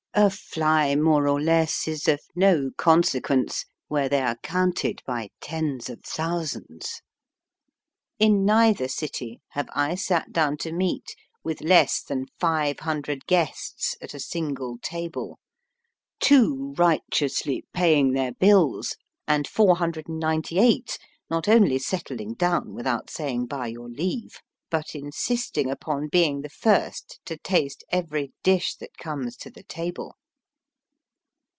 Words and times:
A 0.13 0.29
fly 0.29 0.93
more 0.95 1.25
or 1.25 1.39
less 1.41 1.87
is 1.87 2.05
of 2.05 2.19
no 2.35 2.69
consequence 2.75 3.63
where 3.87 4.09
they 4.09 4.19
are 4.19 4.35
counted 4.43 5.01
by 5.07 5.29
tens 5.39 5.89
of 5.89 6.01
thousands. 6.03 7.01
In 8.19 8.43
neither 8.43 8.89
city 8.89 9.39
have 9.51 9.69
I 9.73 9.95
sat 9.95 10.33
down 10.33 10.57
to 10.57 10.73
meat 10.73 11.15
with 11.45 11.61
less 11.61 12.01
than 12.03 12.25
five 12.41 12.79
hundred 12.81 13.25
guests 13.25 13.95
at 14.01 14.13
a 14.13 14.19
single 14.19 14.79
table, 14.81 15.39
two 16.19 16.73
righteously 16.77 17.63
paying 17.71 18.11
their 18.11 18.33
bills 18.33 18.97
and 19.29 19.47
498 19.47 20.99
not 21.29 21.47
only 21.47 21.79
settling 21.79 22.33
down 22.33 22.73
without 22.73 23.09
saying 23.09 23.45
^* 23.45 23.47
by 23.47 23.67
your 23.67 23.87
leave," 23.87 24.41
but 24.69 24.95
insisting 24.95 25.69
upon 25.69 26.07
being 26.07 26.39
the 26.43 26.49
first 26.49 27.19
to 27.25 27.35
taste 27.39 27.83
every 27.91 28.31
dish 28.41 28.73
that 28.75 28.97
comes 28.97 29.35
to 29.35 29.49
the 29.49 29.63
table. 29.63 30.15